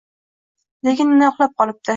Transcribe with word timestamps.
Lekin 0.89 1.15
yana 1.15 1.31
uxlab 1.35 1.57
qolibdi. 1.63 1.89